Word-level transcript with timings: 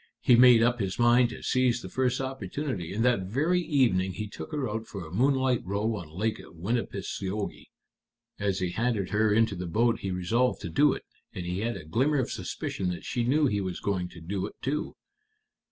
He 0.19 0.35
made 0.35 0.63
up 0.63 0.79
his 0.79 0.97
mind 0.97 1.29
to 1.29 1.43
seize 1.43 1.83
the 1.83 1.87
first 1.87 2.19
opportunity, 2.19 2.91
and 2.91 3.05
that 3.05 3.27
very 3.27 3.61
evening 3.61 4.13
he 4.13 4.27
took 4.27 4.51
her 4.51 4.67
out 4.67 4.87
for 4.87 5.05
a 5.05 5.11
moonlight 5.13 5.63
row 5.63 5.95
on 5.95 6.09
Lake 6.09 6.39
Winipiseogee. 6.43 7.67
As 8.39 8.57
he 8.57 8.71
handed 8.71 9.11
her 9.11 9.31
into 9.31 9.53
the 9.55 9.67
boat 9.67 9.99
he 9.99 10.09
resolved 10.09 10.59
to 10.61 10.69
do 10.71 10.91
it, 10.93 11.03
and 11.35 11.45
he 11.45 11.59
had 11.59 11.77
a 11.77 11.85
glimmer 11.85 12.17
of 12.17 12.31
suspicion 12.31 12.89
that 12.89 13.05
she 13.05 13.23
knew 13.23 13.45
he 13.45 13.61
was 13.61 13.79
going 13.79 14.09
to 14.09 14.19
do 14.21 14.47
it, 14.47 14.55
too." 14.63 14.95